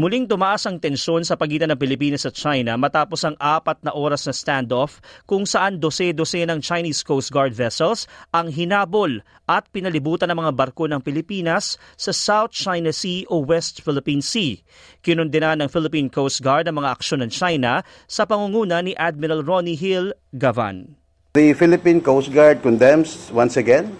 [0.00, 4.24] Muling tumaas ang tensyon sa pagitan ng Pilipinas at China matapos ang apat na oras
[4.24, 4.96] na standoff
[5.28, 10.88] kung saan dose-dose ng Chinese Coast Guard vessels ang hinabol at pinalibutan ng mga barko
[10.88, 14.64] ng Pilipinas sa South China Sea o West Philippine Sea.
[15.04, 19.76] Kinundina ng Philippine Coast Guard ang mga aksyon ng China sa pangunguna ni Admiral Ronnie
[19.76, 20.96] Hill Gavan.
[21.36, 23.92] The Philippine Coast Guard condemns once again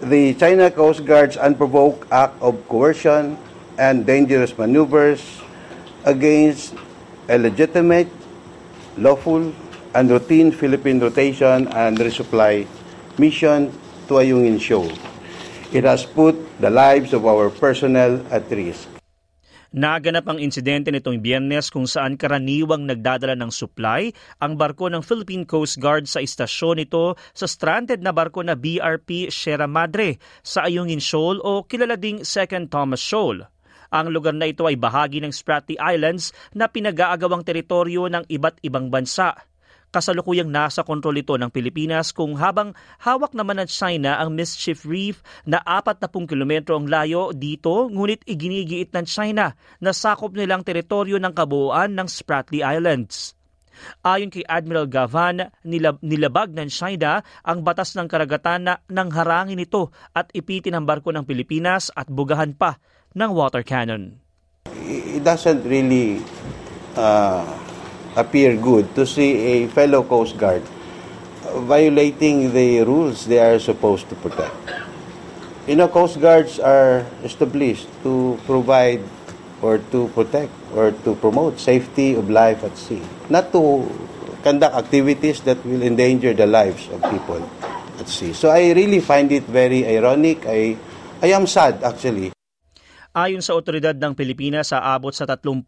[0.00, 3.36] the China Coast Guard's unprovoked act of coercion
[3.78, 5.22] and dangerous maneuvers
[6.04, 6.74] against
[7.28, 8.08] a legitimate,
[8.96, 9.52] lawful,
[9.94, 12.68] and routine Philippine rotation and resupply
[13.18, 13.72] mission
[14.08, 14.92] to Ayungin Shoal.
[15.72, 18.88] It has put the lives of our personnel at risk.
[19.76, 24.08] Naganap ang insidente nitong biyernes kung saan karaniwang nagdadala ng supply
[24.40, 29.28] ang barko ng Philippine Coast Guard sa istasyon nito sa stranded na barko na BRP
[29.28, 33.44] Sierra Madre sa Ayungin Shoal o kilala ding Second Thomas Shoal.
[33.90, 38.90] Ang lugar na ito ay bahagi ng Spratly Islands na pinag-aagawang teritoryo ng iba't ibang
[38.90, 39.34] bansa.
[39.94, 45.22] Kasalukuyang nasa kontrol ito ng Pilipinas kung habang hawak naman ng China ang Mischief Reef
[45.46, 51.32] na 40 kilometro ang layo dito ngunit iginigiit ng China na sakop nilang teritoryo ng
[51.32, 53.32] kabuuan ng Spratly Islands.
[54.04, 59.60] Ayon kay Admiral Gavan, nilab- nilabag ng China ang batas ng karagatan na nang harangin
[59.60, 62.80] ito at ipitin ang barko ng Pilipinas at bugahan pa
[63.16, 64.20] ng water cannon.
[64.76, 66.20] It doesn't really
[66.92, 67.48] uh,
[68.12, 70.60] appear good to see a fellow Coast Guard
[71.64, 74.52] violating the rules they are supposed to protect.
[75.64, 79.00] You know, Coast Guards are established to provide
[79.64, 83.00] or to protect or to promote safety of life at sea,
[83.32, 83.88] not to
[84.44, 87.40] conduct activities that will endanger the lives of people
[87.98, 88.36] at sea.
[88.36, 90.44] So I really find it very ironic.
[90.46, 90.76] I,
[91.24, 92.35] I am sad actually
[93.16, 95.64] Ayon sa otoridad ng Pilipinas, sa abot sa 38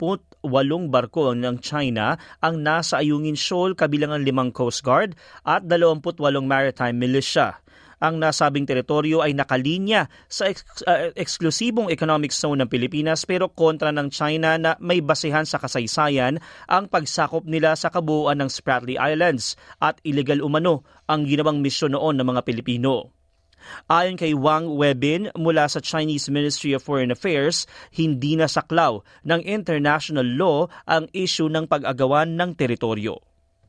[0.93, 5.17] barko ng China ang nasa Ayungin Shoal kabilang ang limang Coast Guard
[5.49, 7.57] at 28 maritime militia.
[8.05, 13.97] Ang nasabing teritoryo ay nakalinya sa ex- uh, eksklusibong economic zone ng Pilipinas pero kontra
[13.97, 16.37] ng China na may basehan sa kasaysayan
[16.69, 22.21] ang pagsakop nila sa kabuuan ng Spratly Islands at illegal umano ang ginawang misyon noon
[22.21, 23.18] ng mga Pilipino.
[23.91, 29.41] Ayon kay Wang Webin mula sa Chinese Ministry of Foreign Affairs, hindi na saklaw ng
[29.45, 33.19] international law ang issue ng pag-agawan ng teritoryo.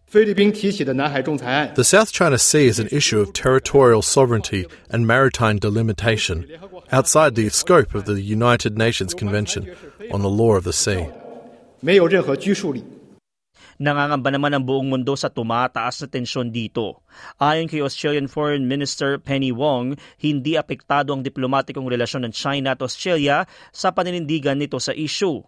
[0.09, 6.49] The South China Sea is an issue of territorial sovereignty and maritime delimitation
[6.91, 9.69] outside the scope of the United Nations Convention
[10.09, 11.05] on the Law of the Sea.
[13.79, 16.99] Nangangamba naman ang buong mundo sa tumataas na tensyon dito.
[17.39, 22.83] Ayon kay Australian Foreign Minister Penny Wong, hindi apektado ang diplomatikong relasyon ng China at
[22.83, 25.39] Australia sa paninindigan nito sa issue.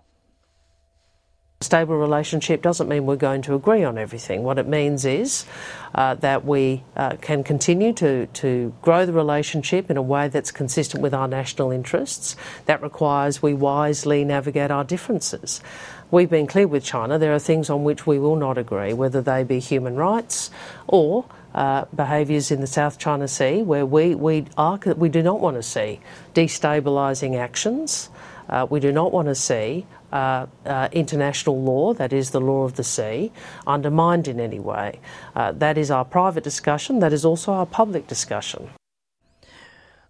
[1.62, 4.42] Stable relationship doesn't mean we're going to agree on everything.
[4.42, 5.46] What it means is
[5.94, 10.52] uh, that we uh, can continue to, to grow the relationship in a way that's
[10.52, 12.36] consistent with our national interests.
[12.66, 15.62] That requires we wisely navigate our differences.
[16.10, 19.22] We've been clear with China there are things on which we will not agree, whether
[19.22, 20.50] they be human rights
[20.88, 25.40] or uh, behaviours in the South China Sea, where we, we, are, we do not
[25.40, 26.00] want to see
[26.34, 28.10] destabilising actions.
[28.50, 32.64] Uh, we do not want to see uh, uh, international law, that is the law
[32.68, 33.32] of the sea,
[33.66, 35.00] undermined in any way.
[35.36, 38.70] Uh, that is our private discussion, that is also our public discussion.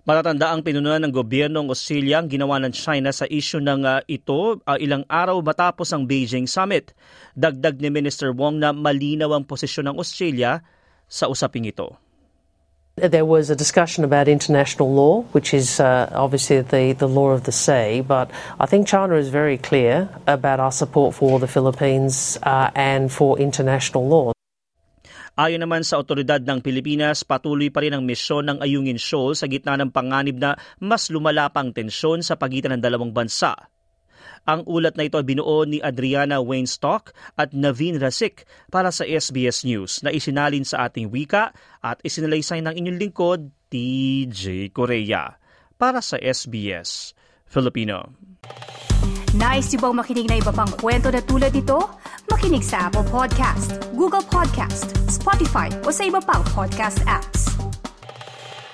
[0.01, 4.01] Matatanda ang pinunuan ng gobyerno ng Australia ang ginawa ng China sa isyu ng uh,
[4.09, 6.97] ito uh, ilang araw matapos ang Beijing Summit.
[7.38, 10.66] Dagdag ni Minister Wong na malinaw ang posisyon ng Australia
[11.06, 12.00] sa usaping ito.
[13.00, 17.47] There was a discussion about international law, which is uh, obviously the, the law of
[17.47, 18.29] the sea, but
[18.59, 23.40] I think China is very clear about our support for the Philippines uh, and for
[23.40, 24.35] international law.
[25.40, 29.47] Ayon naman sa otoridad ng Pilipinas, patuloy pa rin ang misyon ng Ayungin Shoal sa
[29.47, 33.71] gitna ng panganib na mas lumala pang tensyon sa pagitan ng dalawang bansa.
[34.49, 39.61] Ang ulat na ito ay binuo ni Adriana Weinstock at Naveen Rasik para sa SBS
[39.61, 41.53] News na isinalin sa ating wika
[41.85, 45.38] at isinalaysay ng inyong lingkod, TJ Korea.
[45.78, 47.14] Para sa SBS
[47.46, 48.17] Filipino.
[49.38, 51.79] Nice yung bang makinig na iba pang kwento na tulad ito?
[52.28, 57.51] Makinig sa Apple Podcast, Google Podcast, Spotify o sa iba pang podcast apps.